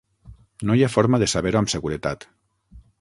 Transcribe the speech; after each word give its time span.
No 0.69 0.77
hi 0.79 0.83
ha 0.87 0.89
forma 0.93 1.19
de 1.23 1.27
saber-ho 1.33 1.59
amb 1.61 1.73
seguretat. 1.75 2.27